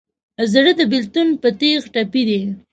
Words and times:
زړه 0.51 0.71
د 0.79 0.81
بېلتون 0.91 1.27
په 1.41 1.49
تیغ 1.59 1.81
ټپي 1.93 2.21
دی. 2.29 2.41